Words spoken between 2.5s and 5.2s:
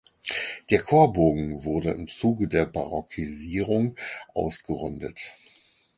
Barockisierung ausgerundet.